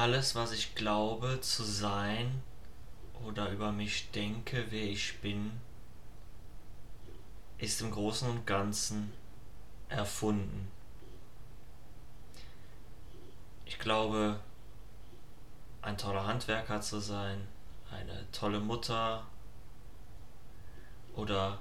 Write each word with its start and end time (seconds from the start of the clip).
Alles, 0.00 0.34
was 0.34 0.52
ich 0.52 0.74
glaube 0.74 1.42
zu 1.42 1.62
sein 1.62 2.42
oder 3.22 3.50
über 3.50 3.70
mich 3.70 4.10
denke, 4.12 4.64
wer 4.70 4.84
ich 4.84 5.18
bin, 5.20 5.60
ist 7.58 7.82
im 7.82 7.90
Großen 7.90 8.26
und 8.26 8.46
Ganzen 8.46 9.12
erfunden. 9.90 10.70
Ich 13.66 13.78
glaube, 13.78 14.40
ein 15.82 15.98
toller 15.98 16.26
Handwerker 16.26 16.80
zu 16.80 16.98
sein, 16.98 17.46
eine 17.90 18.24
tolle 18.32 18.60
Mutter 18.60 19.26
oder 21.14 21.58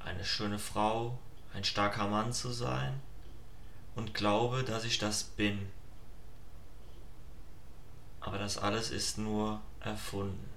eine 0.00 0.26
schöne 0.26 0.58
Frau, 0.58 1.18
ein 1.54 1.64
starker 1.64 2.08
Mann 2.08 2.34
zu 2.34 2.52
sein 2.52 3.00
und 3.94 4.12
glaube, 4.12 4.64
dass 4.64 4.84
ich 4.84 4.98
das 4.98 5.24
bin. 5.24 5.70
Aber 8.20 8.36
das 8.36 8.58
alles 8.58 8.90
ist 8.90 9.16
nur 9.16 9.60
erfunden. 9.80 10.50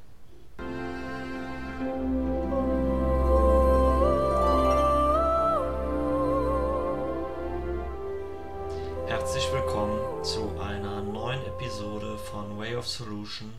Herzlich 9.08 9.52
willkommen 9.54 10.23
zu 10.23 10.60
einer 10.60 11.02
neuen 11.02 11.46
Episode 11.46 12.18
von 12.18 12.58
Way 12.58 12.76
of 12.76 12.88
Solution. 12.88 13.54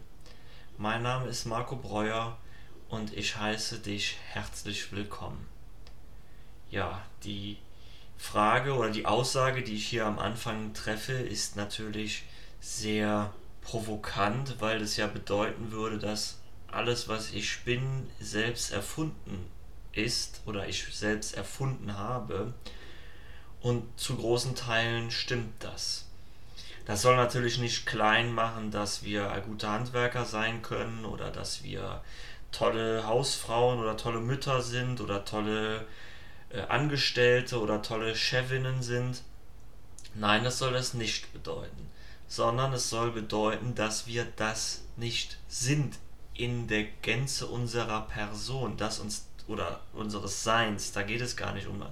Mein 0.77 1.03
Name 1.03 1.29
ist 1.29 1.47
Marco 1.47 1.77
Breuer 1.77 2.37
und 2.91 3.15
ich 3.15 3.39
heiße 3.39 3.79
dich 3.79 4.19
herzlich 4.33 4.93
willkommen. 4.93 5.49
Ja, 6.71 7.01
die 7.23 7.57
Frage 8.19 8.75
oder 8.75 8.91
die 8.91 9.07
Aussage, 9.07 9.63
die 9.63 9.77
ich 9.77 9.87
hier 9.87 10.05
am 10.05 10.19
Anfang 10.19 10.75
treffe, 10.75 11.13
ist 11.13 11.57
natürlich 11.57 12.25
sehr 12.61 13.33
provokant, 13.65 14.61
weil 14.61 14.81
es 14.81 14.97
ja 14.97 15.07
bedeuten 15.07 15.73
würde, 15.73 15.99
dass 15.99 16.39
alles, 16.71 17.09
was 17.09 17.33
ich 17.33 17.65
bin, 17.65 18.09
selbst 18.21 18.73
erfunden 18.73 19.47
ist 19.93 20.43
oder 20.47 20.69
ich 20.69 20.85
selbst 20.93 21.37
erfunden 21.37 21.97
habe. 21.97 22.53
Und 23.61 23.85
zu 23.99 24.17
großen 24.17 24.55
Teilen 24.55 25.11
stimmt 25.11 25.53
das. 25.61 26.07
Das 26.85 27.01
soll 27.01 27.17
natürlich 27.17 27.59
nicht 27.59 27.87
klein 27.87 28.33
machen, 28.33 28.71
dass 28.71 29.05
wir 29.05 29.43
gute 29.47 29.69
Handwerker 29.69 30.27
sein 30.27 30.61
können 30.61 31.07
oder 31.07 31.31
dass 31.31 31.63
wir 31.63 32.03
tolle 32.53 33.07
Hausfrauen 33.07 33.79
oder 33.79 33.97
tolle 33.97 34.21
Mütter 34.21 34.61
sind 34.61 35.01
oder 35.01 35.25
tolle 35.25 35.87
äh, 36.51 36.61
Angestellte 36.63 37.59
oder 37.59 37.81
tolle 37.81 38.15
Chefinnen 38.15 38.83
sind. 38.83 39.23
Nein, 40.15 40.45
das 40.45 40.59
soll 40.59 40.73
das 40.73 40.95
nicht 40.95 41.33
bedeuten, 41.33 41.91
sondern 42.29 42.73
es 42.73 42.91
soll 42.91 43.11
bedeuten, 43.11 43.75
dass 43.75 44.07
wir 44.07 44.27
das 44.37 44.83
nicht 44.97 45.39
sind 45.49 45.99
in 46.35 46.67
der 46.67 46.85
Gänze 47.03 47.47
unserer 47.47 48.03
Person, 48.03 48.77
das 48.77 48.99
uns 48.99 49.27
oder 49.47 49.81
unseres 49.93 50.43
Seins. 50.43 50.93
Da 50.93 51.03
geht 51.03 51.21
es 51.21 51.37
gar 51.37 51.53
nicht 51.53 51.67
um 51.67 51.85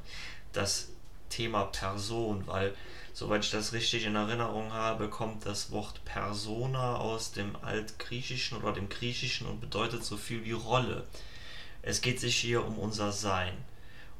das 0.53 0.88
Thema 1.28 1.64
Person, 1.64 2.47
weil 2.47 2.75
soweit 3.12 3.44
ich 3.44 3.50
das 3.50 3.72
richtig 3.72 4.05
in 4.05 4.16
Erinnerung 4.16 4.72
habe, 4.72 5.08
kommt 5.08 5.47
das 5.47 5.70
Wort 5.70 6.05
Persona 6.05 6.97
aus 6.97 7.33
dem 7.33 7.56
Altgriechischen 7.62 8.58
oder 8.58 8.72
dem 8.72 8.88
Griechischen 8.88 9.47
und 9.47 9.60
bedeutet 9.60 10.05
so 10.05 10.16
viel 10.16 10.44
wie 10.44 10.53
Rolle. 10.53 11.05
Es 11.83 12.00
geht 12.00 12.20
sich 12.20 12.36
hier 12.36 12.64
um 12.64 12.78
unser 12.78 13.12
Sein. 13.12 13.53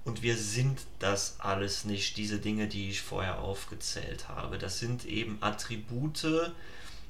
Und 0.05 0.22
wir 0.22 0.36
sind 0.36 0.81
das 0.98 1.36
alles 1.39 1.84
nicht, 1.84 2.17
diese 2.17 2.39
Dinge, 2.39 2.67
die 2.67 2.91
ich 2.91 3.03
vorher 3.03 3.39
aufgezählt 3.39 4.28
habe. 4.28 4.58
Das 4.58 4.78
sind 4.78 5.05
eben 5.05 5.39
Attribute, 5.41 6.53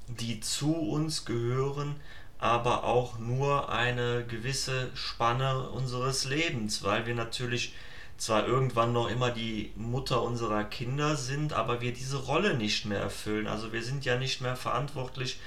die 0.08 0.40
zu 0.40 0.74
uns 0.74 1.24
gehören, 1.24 1.96
aber 2.38 2.84
auch 2.84 3.18
nur 3.18 3.70
eine 3.70 4.26
gewisse 4.26 4.90
Spanne 4.94 5.70
unseres 5.70 6.24
Lebens, 6.24 6.82
weil 6.82 7.06
wir 7.06 7.14
natürlich 7.14 7.72
zwar 8.18 8.46
irgendwann 8.46 8.92
noch 8.92 9.08
immer 9.08 9.30
die 9.30 9.72
Mutter 9.74 10.22
unserer 10.22 10.64
Kinder 10.64 11.16
sind, 11.16 11.54
aber 11.54 11.80
wir 11.80 11.92
diese 11.92 12.18
Rolle 12.18 12.56
nicht 12.56 12.84
mehr 12.84 13.00
erfüllen. 13.00 13.46
Also 13.46 13.72
wir 13.72 13.82
sind 13.82 14.04
ja 14.04 14.16
nicht 14.16 14.40
mehr 14.40 14.56
verantwortlich 14.56 15.38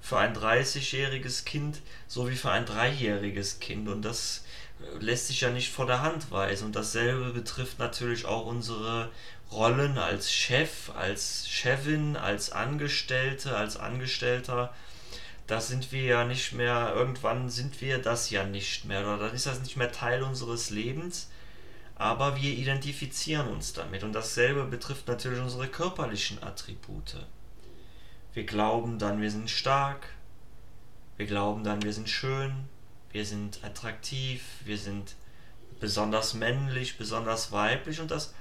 für 0.00 0.18
ein 0.18 0.34
30-jähriges 0.34 1.44
Kind, 1.44 1.80
so 2.06 2.28
wie 2.30 2.36
für 2.36 2.50
ein 2.50 2.64
dreijähriges 2.64 3.60
Kind. 3.60 3.88
Und 3.88 4.02
das 4.02 4.44
lässt 5.00 5.28
sich 5.28 5.40
ja 5.40 5.50
nicht 5.50 5.70
vor 5.70 5.86
der 5.86 6.02
Hand 6.02 6.30
weisen. 6.30 6.66
Und 6.66 6.76
dasselbe 6.76 7.32
betrifft 7.32 7.78
natürlich 7.78 8.24
auch 8.26 8.46
unsere 8.46 9.10
Rollen 9.50 9.98
als 9.98 10.32
Chef, 10.32 10.90
als 10.96 11.48
Chefin, 11.48 12.16
als 12.16 12.52
Angestellte, 12.52 13.56
als 13.56 13.76
Angestellter. 13.76 14.72
Da 15.46 15.60
sind 15.60 15.92
wir 15.92 16.02
ja 16.02 16.24
nicht 16.24 16.52
mehr, 16.52 16.92
irgendwann 16.94 17.50
sind 17.50 17.80
wir 17.80 17.98
das 17.98 18.30
ja 18.30 18.44
nicht 18.44 18.84
mehr, 18.86 19.02
oder 19.02 19.18
dann 19.18 19.34
ist 19.34 19.46
das 19.46 19.60
nicht 19.60 19.76
mehr 19.76 19.92
Teil 19.92 20.22
unseres 20.22 20.70
Lebens, 20.70 21.28
aber 21.96 22.36
wir 22.36 22.52
identifizieren 22.52 23.48
uns 23.48 23.72
damit. 23.72 24.04
Und 24.04 24.12
dasselbe 24.14 24.64
betrifft 24.64 25.08
natürlich 25.08 25.40
unsere 25.40 25.68
körperlichen 25.68 26.42
Attribute. 26.42 27.26
Wir 28.32 28.44
glauben 28.44 28.98
dann, 28.98 29.20
wir 29.20 29.30
sind 29.30 29.50
stark, 29.50 30.08
wir 31.18 31.26
glauben 31.26 31.64
dann, 31.64 31.82
wir 31.82 31.92
sind 31.92 32.08
schön, 32.08 32.68
wir 33.12 33.26
sind 33.26 33.62
attraktiv, 33.62 34.42
wir 34.64 34.78
sind 34.78 35.14
besonders 35.80 36.34
männlich, 36.34 36.96
besonders 36.96 37.52
weiblich 37.52 38.00
und 38.00 38.10
das, 38.10 38.34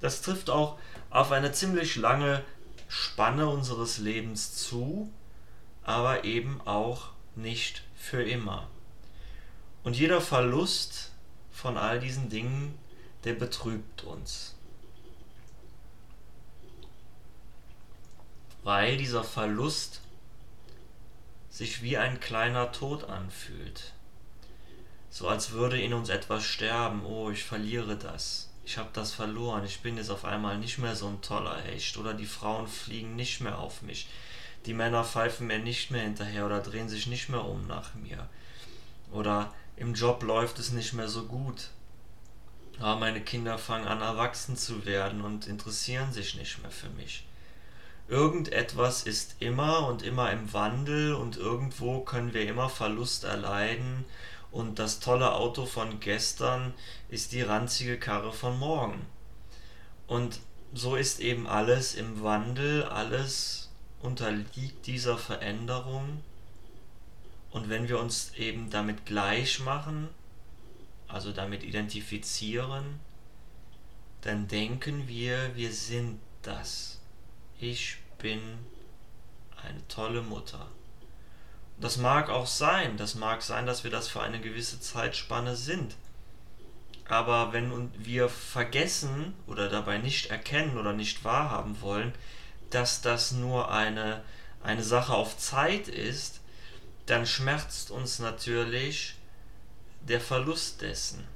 das 0.00 0.22
trifft 0.22 0.50
auch 0.50 0.78
auf 1.10 1.32
eine 1.32 1.52
ziemlich 1.52 1.96
lange 1.96 2.42
Spanne 2.88 3.48
unseres 3.48 3.98
Lebens 3.98 4.56
zu, 4.56 5.12
aber 5.82 6.24
eben 6.24 6.60
auch 6.64 7.10
nicht 7.34 7.82
für 7.96 8.22
immer. 8.22 8.68
Und 9.82 9.96
jeder 9.96 10.20
Verlust 10.20 11.10
von 11.50 11.76
all 11.76 11.98
diesen 11.98 12.28
Dingen, 12.28 12.78
der 13.24 13.34
betrübt 13.34 14.04
uns. 14.04 14.54
Weil 18.62 18.96
dieser 18.96 19.24
Verlust 19.24 20.00
sich 21.50 21.82
wie 21.82 21.98
ein 21.98 22.20
kleiner 22.20 22.72
Tod 22.72 23.04
anfühlt 23.04 23.94
so 25.14 25.28
als 25.28 25.52
würde 25.52 25.80
in 25.80 25.94
uns 25.94 26.08
etwas 26.08 26.42
sterben. 26.42 27.06
Oh, 27.06 27.30
ich 27.30 27.44
verliere 27.44 27.96
das. 27.96 28.50
Ich 28.64 28.78
habe 28.78 28.88
das 28.92 29.12
verloren. 29.12 29.64
Ich 29.64 29.78
bin 29.78 29.96
jetzt 29.96 30.10
auf 30.10 30.24
einmal 30.24 30.58
nicht 30.58 30.78
mehr 30.78 30.96
so 30.96 31.06
ein 31.06 31.22
toller 31.22 31.56
Hecht. 31.60 31.96
Oder 31.98 32.14
die 32.14 32.26
Frauen 32.26 32.66
fliegen 32.66 33.14
nicht 33.14 33.40
mehr 33.40 33.60
auf 33.60 33.82
mich. 33.82 34.08
Die 34.66 34.74
Männer 34.74 35.04
pfeifen 35.04 35.46
mir 35.46 35.60
nicht 35.60 35.92
mehr 35.92 36.02
hinterher 36.02 36.46
oder 36.46 36.58
drehen 36.58 36.88
sich 36.88 37.06
nicht 37.06 37.28
mehr 37.28 37.44
um 37.44 37.68
nach 37.68 37.94
mir. 37.94 38.28
Oder 39.12 39.54
im 39.76 39.94
Job 39.94 40.24
läuft 40.24 40.58
es 40.58 40.72
nicht 40.72 40.94
mehr 40.94 41.06
so 41.06 41.26
gut. 41.26 41.68
Aber 42.80 42.98
meine 42.98 43.20
Kinder 43.20 43.56
fangen 43.56 43.86
an 43.86 44.00
erwachsen 44.00 44.56
zu 44.56 44.84
werden 44.84 45.20
und 45.20 45.46
interessieren 45.46 46.12
sich 46.12 46.34
nicht 46.34 46.60
mehr 46.60 46.72
für 46.72 46.90
mich. 46.90 47.24
Irgendetwas 48.08 49.04
ist 49.04 49.36
immer 49.38 49.86
und 49.86 50.02
immer 50.02 50.32
im 50.32 50.52
Wandel 50.52 51.14
und 51.14 51.36
irgendwo 51.36 52.00
können 52.00 52.34
wir 52.34 52.48
immer 52.48 52.68
Verlust 52.68 53.22
erleiden 53.22 54.04
und 54.54 54.78
das 54.78 55.00
tolle 55.00 55.34
Auto 55.34 55.66
von 55.66 55.98
gestern 55.98 56.74
ist 57.08 57.32
die 57.32 57.42
ranzige 57.42 57.98
Karre 57.98 58.32
von 58.32 58.56
morgen. 58.56 59.04
Und 60.06 60.38
so 60.72 60.94
ist 60.94 61.18
eben 61.18 61.48
alles 61.48 61.96
im 61.96 62.22
Wandel, 62.22 62.84
alles 62.84 63.72
unterliegt 64.00 64.86
dieser 64.86 65.18
Veränderung. 65.18 66.22
Und 67.50 67.68
wenn 67.68 67.88
wir 67.88 67.98
uns 67.98 68.32
eben 68.36 68.70
damit 68.70 69.06
gleich 69.06 69.58
machen, 69.58 70.08
also 71.08 71.32
damit 71.32 71.64
identifizieren, 71.64 73.00
dann 74.20 74.46
denken 74.46 75.08
wir, 75.08 75.56
wir 75.56 75.72
sind 75.72 76.20
das. 76.42 77.00
Ich 77.58 77.96
bin 78.18 78.40
eine 79.56 79.86
tolle 79.88 80.22
Mutter. 80.22 80.68
Das 81.78 81.96
mag 81.96 82.30
auch 82.30 82.46
sein, 82.46 82.96
das 82.96 83.14
mag 83.14 83.42
sein, 83.42 83.66
dass 83.66 83.84
wir 83.84 83.90
das 83.90 84.08
für 84.08 84.22
eine 84.22 84.40
gewisse 84.40 84.80
Zeitspanne 84.80 85.56
sind. 85.56 85.96
Aber 87.06 87.52
wenn 87.52 87.90
wir 87.98 88.28
vergessen 88.28 89.34
oder 89.46 89.68
dabei 89.68 89.98
nicht 89.98 90.30
erkennen 90.30 90.78
oder 90.78 90.92
nicht 90.92 91.24
wahrhaben 91.24 91.80
wollen, 91.80 92.14
dass 92.70 93.02
das 93.02 93.32
nur 93.32 93.70
eine, 93.70 94.22
eine 94.62 94.82
Sache 94.82 95.12
auf 95.12 95.36
Zeit 95.36 95.88
ist, 95.88 96.40
dann 97.06 97.26
schmerzt 97.26 97.90
uns 97.90 98.18
natürlich 98.18 99.16
der 100.00 100.20
Verlust 100.20 100.80
dessen. 100.80 101.26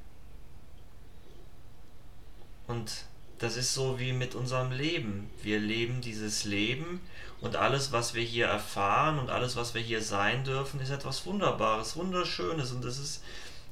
Und 2.67 3.05
das 3.39 3.57
ist 3.57 3.75
so 3.75 3.99
wie 3.99 4.13
mit 4.13 4.35
unserem 4.35 4.73
Leben. 4.73 5.31
Wir 5.43 5.61
leben 5.61 6.01
dieses 6.01 6.45
Leben 6.45 7.01
und 7.41 7.57
alles, 7.57 7.93
was 7.93 8.15
wir 8.15 8.23
hier 8.23 8.47
erfahren 8.47 9.19
und 9.19 9.31
alles, 9.31 9.55
was 9.55 9.75
wir 9.75 9.81
hier 9.81 10.03
sein 10.03 10.45
dürfen, 10.45 10.81
ist 10.81 10.91
etwas 10.91 11.25
Wunderbares, 11.25 11.97
Wunderschönes. 11.97 12.73
Und 12.73 12.85
es 12.85 12.99
ist 12.99 13.23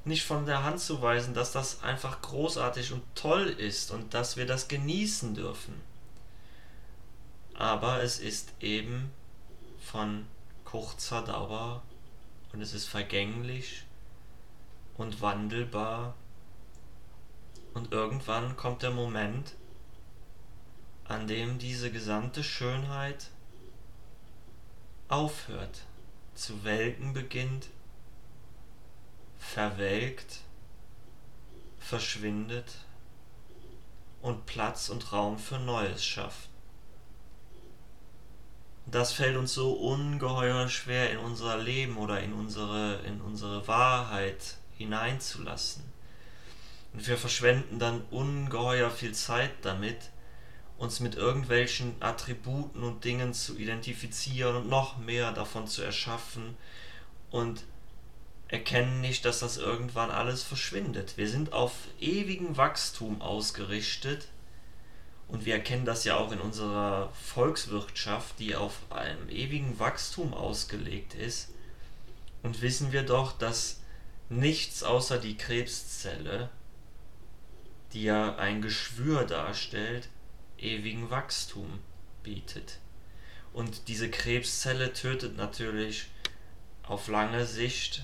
nicht 0.05 0.25
von 0.25 0.47
der 0.47 0.63
Hand 0.63 0.79
zu 0.79 1.03
weisen, 1.03 1.35
dass 1.35 1.51
das 1.51 1.83
einfach 1.83 2.23
großartig 2.23 2.93
und 2.93 3.03
toll 3.17 3.49
ist 3.49 3.91
und 3.91 4.15
dass 4.15 4.37
wir 4.37 4.47
das 4.47 4.69
genießen 4.69 5.35
dürfen. 5.35 5.75
Aber 7.55 8.03
es 8.03 8.21
ist 8.21 8.53
eben 8.61 9.11
von 9.81 10.27
kurzer 10.65 11.23
Dauer 11.23 11.83
und 12.53 12.61
es 12.61 12.73
ist 12.73 12.87
vergänglich 12.87 13.83
und 14.97 15.21
wandelbar. 15.21 16.15
Und 17.77 17.93
irgendwann 17.93 18.57
kommt 18.57 18.83
der 18.83 18.91
Moment, 18.91 19.53
an 21.05 21.29
dem 21.29 21.59
diese 21.59 21.93
gesamte 21.93 22.43
Schönheit 22.43 23.29
aufhört, 25.09 25.83
zu 26.35 26.65
welken 26.65 27.13
beginnt, 27.13 27.69
verwelkt, 29.39 30.41
verschwindet 31.79 32.77
und 34.23 34.47
Platz 34.47 34.89
und 34.89 35.13
Raum 35.13 35.39
für 35.39 35.59
Neues 35.59 36.03
schafft. 36.03 36.49
Das 38.87 39.13
fällt 39.13 39.37
uns 39.37 39.53
so 39.53 39.75
ungeheuer 39.75 40.71
schwer 40.71 41.11
in 41.11 41.19
unser 41.19 41.59
Leben 41.59 41.99
oder 41.99 42.23
in 42.23 42.33
unsere, 42.33 43.03
in 43.05 43.21
unsere 43.21 43.69
Wahrheit 43.69 44.57
hineinzulassen. 44.79 45.96
Und 46.93 47.07
wir 47.07 47.19
verschwenden 47.19 47.79
dann 47.79 48.03
ungeheuer 48.11 48.91
viel 48.91 49.13
Zeit 49.13 49.53
damit, 49.63 50.11
uns 50.79 51.01
mit 51.01 51.15
irgendwelchen 51.15 51.95
Attributen 52.01 52.83
und 52.83 53.05
Dingen 53.05 53.33
zu 53.33 53.57
identifizieren 53.57 54.57
und 54.57 54.69
noch 54.69 54.99
mehr 54.99 55.33
davon 55.33 55.67
zu 55.67 55.83
erschaffen 55.83 56.57
und 57.31 57.65
erkennen 58.49 59.01
nicht, 59.01 59.25
dass 59.25 59.41
das 59.41 59.57
irgendwann 59.57 60.11
alles 60.11 60.43
verschwindet. 60.43 61.17
Wir 61.17 61.29
sind 61.29 61.53
auf 61.53 61.73
ewigen 62.01 62.57
Wachstum 62.57 63.21
ausgerichtet 63.21 64.29
und 65.29 65.45
wir 65.45 65.55
erkennen 65.55 65.85
das 65.85 66.05
ja 66.05 66.17
auch 66.17 66.31
in 66.31 66.41
unserer 66.41 67.11
Volkswirtschaft, 67.13 68.39
die 68.39 68.55
auf 68.55 68.79
einem 68.91 69.29
ewigen 69.29 69.79
Wachstum 69.79 70.33
ausgelegt 70.35 71.15
ist. 71.15 71.49
Und 72.43 72.63
wissen 72.63 72.93
wir 72.93 73.03
doch, 73.03 73.37
dass 73.37 73.81
nichts 74.29 74.85
außer 74.85 75.19
die 75.19 75.37
Krebszelle, 75.37 76.49
die 77.97 78.03
ja 78.03 78.37
ein 78.37 78.61
Geschwür 78.61 79.25
darstellt, 79.25 80.11
ewigen 80.59 81.09
Wachstum 81.09 81.81
bietet. 82.23 82.79
Und 83.55 83.89
diese 83.89 84.11
Krebszelle 84.11 84.93
tötet 84.93 85.39
natürlich 85.39 86.09
auf 86.83 87.09
lange 87.09 87.47
Sicht 87.47 88.03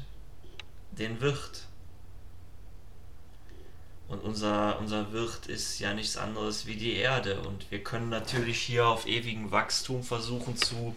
den 0.92 1.20
Wirt. 1.20 1.66
Und 4.08 4.20
unser, 4.20 4.78
unser 4.78 5.12
Wirt 5.12 5.46
ist 5.46 5.78
ja 5.78 5.92
nichts 5.92 6.16
anderes 6.16 6.64
wie 6.64 6.76
die 6.76 6.94
Erde. 6.94 7.42
Und 7.42 7.70
wir 7.70 7.84
können 7.84 8.08
natürlich 8.08 8.62
hier 8.62 8.86
auf 8.86 9.06
ewigen 9.06 9.50
Wachstum 9.50 10.02
versuchen 10.02 10.56
zu 10.56 10.94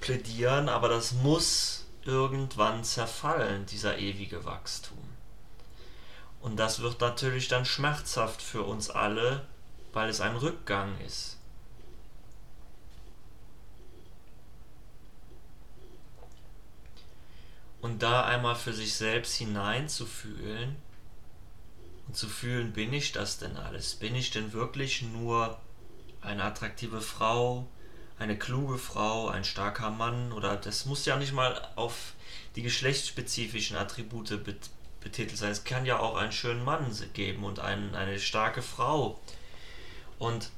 plädieren, 0.00 0.70
aber 0.70 0.88
das 0.88 1.12
muss 1.12 1.84
irgendwann 2.06 2.84
zerfallen, 2.84 3.66
dieser 3.66 3.98
ewige 3.98 4.46
Wachstum. 4.46 5.03
Und 6.44 6.58
das 6.58 6.80
wird 6.80 7.00
natürlich 7.00 7.48
dann 7.48 7.64
schmerzhaft 7.64 8.42
für 8.42 8.64
uns 8.64 8.90
alle, 8.90 9.46
weil 9.94 10.10
es 10.10 10.20
ein 10.20 10.36
Rückgang 10.36 11.00
ist. 11.00 11.38
Und 17.80 18.02
da 18.02 18.26
einmal 18.26 18.56
für 18.56 18.74
sich 18.74 18.92
selbst 18.92 19.36
hineinzufühlen 19.36 20.76
und 22.08 22.14
zu 22.14 22.28
fühlen, 22.28 22.74
bin 22.74 22.92
ich 22.92 23.12
das 23.12 23.38
denn 23.38 23.56
alles? 23.56 23.94
Bin 23.94 24.14
ich 24.14 24.30
denn 24.30 24.52
wirklich 24.52 25.00
nur 25.00 25.58
eine 26.20 26.44
attraktive 26.44 27.00
Frau, 27.00 27.66
eine 28.18 28.36
kluge 28.36 28.76
Frau, 28.76 29.28
ein 29.28 29.44
starker 29.44 29.88
Mann 29.88 30.30
oder 30.30 30.56
das 30.56 30.84
muss 30.84 31.06
ja 31.06 31.16
nicht 31.16 31.32
mal 31.32 31.66
auf 31.74 32.12
die 32.54 32.62
geschlechtsspezifischen 32.62 33.78
Attribute 33.78 34.28
betitelt 35.04 35.38
sein. 35.38 35.52
Es 35.52 35.62
kann 35.62 35.86
ja 35.86 36.00
auch 36.00 36.16
einen 36.16 36.32
schönen 36.32 36.64
Mann 36.64 36.90
geben 37.12 37.44
und 37.44 37.60
ein, 37.60 37.94
eine 37.94 38.18
starke 38.18 38.62
Frau. 38.62 39.20
Und 40.18 40.50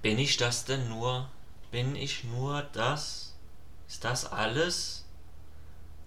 bin 0.00 0.18
ich 0.18 0.38
das 0.38 0.64
denn 0.64 0.88
nur? 0.88 1.28
Bin 1.70 1.94
ich 1.94 2.24
nur 2.24 2.62
das? 2.72 3.34
Ist 3.88 4.04
das 4.04 4.24
alles, 4.24 5.04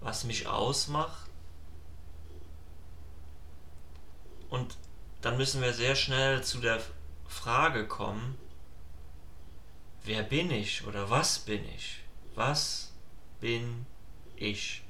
was 0.00 0.24
mich 0.24 0.48
ausmacht? 0.48 1.28
Und 4.50 4.76
dann 5.20 5.36
müssen 5.36 5.62
wir 5.62 5.72
sehr 5.72 5.94
schnell 5.94 6.42
zu 6.42 6.58
der 6.58 6.80
Frage 7.28 7.86
kommen, 7.86 8.36
wer 10.04 10.22
bin 10.22 10.50
ich 10.50 10.84
oder 10.86 11.10
was 11.10 11.38
bin 11.38 11.64
ich? 11.76 11.98
Was 12.34 12.92
bin 13.40 13.86
ich? 14.36 14.82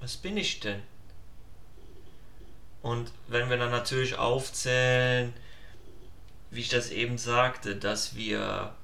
Was 0.00 0.16
bin 0.16 0.36
ich 0.36 0.60
denn? 0.60 0.82
Und 2.82 3.12
wenn 3.28 3.50
wir 3.50 3.58
dann 3.58 3.70
natürlich 3.70 4.16
aufzählen, 4.16 5.32
wie 6.50 6.60
ich 6.60 6.68
das 6.68 6.90
eben 6.90 7.18
sagte, 7.18 7.76
dass 7.76 8.16
wir 8.16 8.74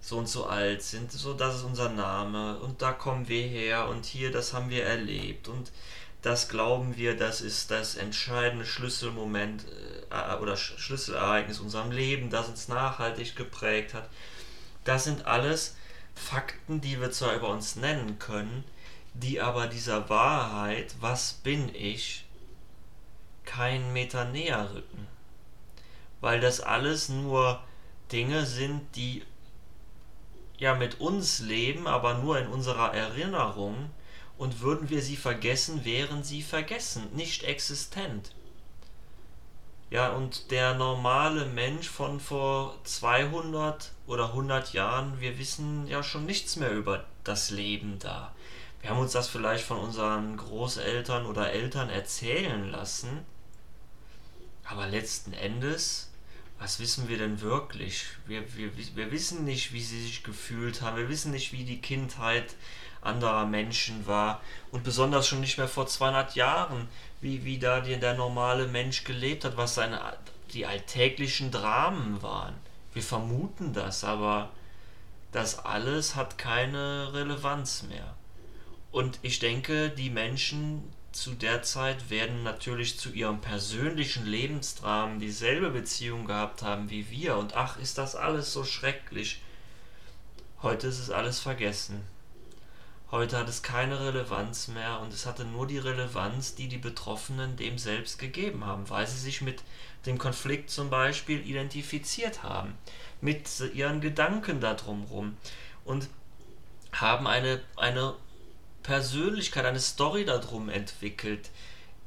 so 0.00 0.18
und 0.18 0.28
so 0.28 0.46
alt 0.46 0.82
sind, 0.82 1.12
so 1.12 1.34
das 1.34 1.56
ist 1.56 1.62
unser 1.62 1.88
Name 1.88 2.58
und 2.58 2.82
da 2.82 2.92
kommen 2.92 3.28
wir 3.28 3.42
her 3.42 3.88
und 3.88 4.04
hier 4.04 4.32
das 4.32 4.52
haben 4.52 4.70
wir 4.70 4.84
erlebt 4.84 5.48
und 5.48 5.70
das 6.22 6.48
glauben 6.48 6.96
wir, 6.96 7.16
das 7.16 7.40
ist 7.40 7.70
das 7.72 7.96
entscheidende 7.96 8.64
Schlüsselmoment 8.64 9.64
äh, 10.10 10.36
oder 10.36 10.56
Schlüsselereignis 10.56 11.58
unserem 11.58 11.90
Leben, 11.90 12.30
das 12.30 12.48
uns 12.48 12.68
nachhaltig 12.68 13.34
geprägt 13.34 13.92
hat. 13.92 14.08
Das 14.84 15.04
sind 15.04 15.26
alles 15.26 15.76
Fakten, 16.14 16.80
die 16.80 17.00
wir 17.00 17.10
zwar 17.10 17.34
über 17.34 17.48
uns 17.48 17.74
nennen 17.74 18.20
können, 18.20 18.64
die 19.14 19.40
aber 19.40 19.66
dieser 19.66 20.08
Wahrheit, 20.08 20.94
was 21.00 21.34
bin 21.34 21.74
ich, 21.74 22.24
keinen 23.54 23.92
Meter 23.92 24.24
näher 24.24 24.70
rücken 24.74 25.06
weil 26.22 26.40
das 26.40 26.60
alles 26.60 27.10
nur 27.10 27.60
Dinge 28.10 28.46
sind, 28.46 28.96
die 28.96 29.22
ja 30.56 30.74
mit 30.74 31.00
uns 31.00 31.40
leben, 31.40 31.86
aber 31.86 32.14
nur 32.14 32.38
in 32.38 32.46
unserer 32.46 32.94
Erinnerung 32.94 33.90
und 34.38 34.60
würden 34.60 34.88
wir 34.88 35.02
sie 35.02 35.16
vergessen, 35.16 35.84
wären 35.84 36.22
sie 36.22 36.42
vergessen, 36.42 37.08
nicht 37.12 37.42
existent. 37.42 38.32
Ja, 39.90 40.12
und 40.12 40.50
der 40.52 40.74
normale 40.74 41.44
Mensch 41.44 41.88
von 41.88 42.20
vor 42.20 42.78
200 42.84 43.90
oder 44.06 44.28
100 44.28 44.72
Jahren, 44.72 45.20
wir 45.20 45.38
wissen 45.38 45.86
ja 45.88 46.02
schon 46.02 46.24
nichts 46.24 46.56
mehr 46.56 46.70
über 46.70 47.04
das 47.24 47.50
Leben 47.50 47.98
da. 47.98 48.32
Wir 48.80 48.90
haben 48.90 49.00
uns 49.00 49.12
das 49.12 49.28
vielleicht 49.28 49.64
von 49.64 49.78
unseren 49.78 50.36
Großeltern 50.36 51.26
oder 51.26 51.50
Eltern 51.50 51.90
erzählen 51.90 52.70
lassen, 52.70 53.24
aber 54.64 54.86
letzten 54.86 55.32
Endes 55.32 56.12
was 56.62 56.78
wissen 56.78 57.08
wir 57.08 57.18
denn 57.18 57.40
wirklich? 57.40 58.04
Wir, 58.24 58.44
wir, 58.56 58.70
wir 58.94 59.10
wissen 59.10 59.44
nicht, 59.44 59.72
wie 59.72 59.82
sie 59.82 60.00
sich 60.00 60.22
gefühlt 60.22 60.80
haben. 60.80 60.96
Wir 60.96 61.08
wissen 61.08 61.32
nicht, 61.32 61.52
wie 61.52 61.64
die 61.64 61.80
Kindheit 61.80 62.54
anderer 63.00 63.46
Menschen 63.46 64.06
war. 64.06 64.40
Und 64.70 64.84
besonders 64.84 65.26
schon 65.26 65.40
nicht 65.40 65.58
mehr 65.58 65.66
vor 65.66 65.88
200 65.88 66.36
Jahren, 66.36 66.88
wie, 67.20 67.44
wie 67.44 67.58
da 67.58 67.80
die, 67.80 67.98
der 67.98 68.14
normale 68.14 68.68
Mensch 68.68 69.02
gelebt 69.02 69.44
hat, 69.44 69.56
was 69.56 69.74
seine, 69.74 70.00
die 70.52 70.64
alltäglichen 70.64 71.50
Dramen 71.50 72.22
waren. 72.22 72.54
Wir 72.92 73.02
vermuten 73.02 73.72
das, 73.72 74.04
aber 74.04 74.50
das 75.32 75.58
alles 75.64 76.14
hat 76.14 76.38
keine 76.38 77.12
Relevanz 77.12 77.82
mehr. 77.88 78.14
Und 78.92 79.18
ich 79.22 79.40
denke, 79.40 79.90
die 79.90 80.10
Menschen, 80.10 80.92
zu 81.12 81.34
der 81.34 81.62
Zeit 81.62 82.10
werden 82.10 82.42
natürlich 82.42 82.98
zu 82.98 83.10
ihrem 83.10 83.40
persönlichen 83.40 84.26
Lebensdramen 84.26 85.20
dieselbe 85.20 85.70
Beziehung 85.70 86.26
gehabt 86.26 86.62
haben 86.62 86.90
wie 86.90 87.10
wir. 87.10 87.36
Und 87.36 87.54
ach, 87.54 87.78
ist 87.78 87.98
das 87.98 88.16
alles 88.16 88.52
so 88.52 88.64
schrecklich. 88.64 89.42
Heute 90.62 90.86
ist 90.86 90.98
es 90.98 91.10
alles 91.10 91.38
vergessen. 91.38 92.02
Heute 93.10 93.36
hat 93.36 93.48
es 93.48 93.62
keine 93.62 94.00
Relevanz 94.00 94.68
mehr 94.68 95.00
und 95.00 95.12
es 95.12 95.26
hatte 95.26 95.44
nur 95.44 95.66
die 95.66 95.76
Relevanz, 95.76 96.54
die 96.54 96.66
die 96.66 96.78
Betroffenen 96.78 97.56
dem 97.56 97.76
selbst 97.76 98.18
gegeben 98.18 98.64
haben, 98.64 98.88
weil 98.88 99.06
sie 99.06 99.18
sich 99.18 99.42
mit 99.42 99.62
dem 100.06 100.16
Konflikt 100.16 100.70
zum 100.70 100.88
Beispiel 100.88 101.46
identifiziert 101.46 102.42
haben, 102.42 102.72
mit 103.20 103.48
ihren 103.74 104.00
Gedanken 104.00 104.60
da 104.60 104.72
drumherum 104.72 105.36
und 105.84 106.08
haben 106.92 107.26
eine, 107.26 107.60
eine 107.76 108.14
Persönlichkeit, 108.82 109.64
eine 109.64 109.80
Story 109.80 110.24
darum 110.24 110.68
entwickelt. 110.68 111.50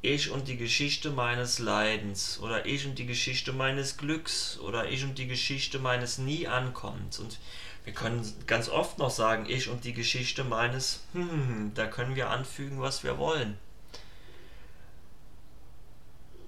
Ich 0.01 0.29
und 0.29 0.48
die 0.48 0.58
Geschichte 0.58 1.10
meines 1.10 1.60
Leidens 1.60 2.39
oder 2.39 2.65
ich 2.65 2.86
und 2.86 3.00
die 3.00 3.08
Geschichte 3.08 3.53
meines 3.53 3.98
Glücks 3.98 4.60
oder 4.60 4.88
ich 4.88 5.03
und 5.03 5.17
die 5.17 5.27
Geschichte 5.27 5.79
meines 5.79 6.20
Nie-Ankommens. 6.20 7.20
Und 7.20 7.39
wir 7.86 7.94
können 7.94 8.24
ganz 8.46 8.70
oft 8.70 8.98
noch 8.98 9.10
sagen, 9.10 9.46
ich 9.48 9.70
und 9.70 9.84
die 9.84 9.94
Geschichte 9.94 10.44
meines, 10.44 11.01
hm, 11.13 11.72
da 11.75 11.88
können 11.88 12.15
wir 12.15 12.29
anfügen, 12.29 12.82
was 12.82 13.03
wir 13.03 13.17
wollen. 13.17 13.58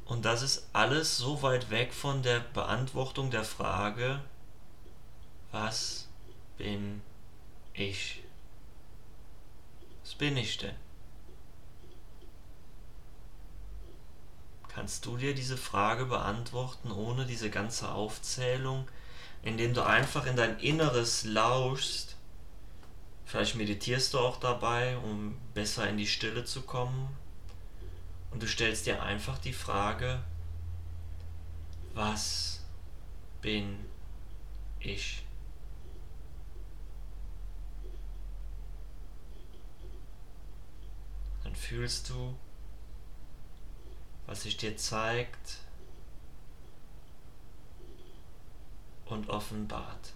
Und 0.05 0.23
das 0.23 0.41
ist 0.41 0.67
alles 0.73 1.17
so 1.17 1.41
weit 1.41 1.69
weg 1.69 1.93
von 1.93 2.23
der 2.23 2.39
Beantwortung 2.39 3.29
der 3.29 3.43
Frage, 3.43 4.21
was 5.51 6.07
bin 6.57 7.01
ich? 7.73 8.21
Bin 10.15 10.37
ich 10.37 10.57
denn? 10.57 10.75
Kannst 14.67 15.05
du 15.05 15.17
dir 15.17 15.33
diese 15.33 15.57
Frage 15.57 16.05
beantworten 16.05 16.91
ohne 16.91 17.25
diese 17.25 17.49
ganze 17.49 17.91
Aufzählung, 17.91 18.87
indem 19.41 19.73
du 19.73 19.83
einfach 19.83 20.25
in 20.27 20.35
dein 20.35 20.59
Inneres 20.59 21.23
lauschst? 21.23 22.15
Vielleicht 23.25 23.55
meditierst 23.55 24.13
du 24.13 24.19
auch 24.19 24.37
dabei, 24.37 24.97
um 24.99 25.37
besser 25.53 25.89
in 25.89 25.97
die 25.97 26.07
Stille 26.07 26.45
zu 26.45 26.61
kommen. 26.61 27.09
Und 28.31 28.43
du 28.43 28.47
stellst 28.47 28.85
dir 28.85 29.01
einfach 29.01 29.37
die 29.37 29.51
Frage, 29.51 30.23
was 31.93 32.63
bin 33.41 33.79
ich? 34.79 35.23
Dann 41.43 41.55
fühlst 41.67 42.09
du, 42.09 42.33
was 44.25 44.43
sich 44.43 44.55
dir 44.55 44.77
zeigt 44.77 45.57
und 49.05 49.29
offenbart. 49.29 50.13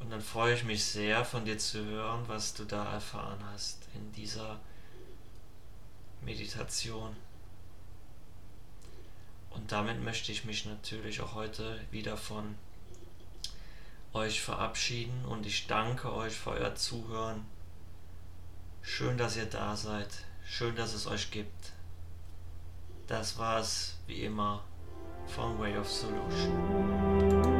Und 0.00 0.10
dann 0.10 0.20
freue 0.20 0.54
ich 0.54 0.64
mich 0.64 0.84
sehr, 0.84 1.24
von 1.24 1.44
dir 1.44 1.56
zu 1.56 1.84
hören, 1.84 2.24
was 2.26 2.54
du 2.54 2.64
da 2.64 2.92
erfahren 2.92 3.38
hast 3.52 3.86
in 3.94 4.12
dieser 4.12 4.58
Meditation. 6.22 7.14
Und 9.50 9.70
damit 9.70 10.02
möchte 10.02 10.32
ich 10.32 10.44
mich 10.44 10.66
natürlich 10.66 11.20
auch 11.20 11.34
heute 11.34 11.80
wieder 11.92 12.16
von 12.16 12.56
euch 14.12 14.42
verabschieden 14.42 15.24
und 15.26 15.46
ich 15.46 15.68
danke 15.68 16.12
euch 16.12 16.34
für 16.34 16.50
euer 16.50 16.74
Zuhören. 16.74 17.53
Schön, 18.86 19.16
dass 19.16 19.36
ihr 19.38 19.46
da 19.46 19.74
seid. 19.74 20.08
Schön, 20.44 20.76
dass 20.76 20.92
es 20.92 21.06
euch 21.06 21.30
gibt. 21.30 21.72
Das 23.06 23.38
war's 23.38 23.96
wie 24.06 24.24
immer 24.24 24.62
von 25.26 25.58
Way 25.58 25.78
of 25.78 25.90
Solution. 25.90 27.53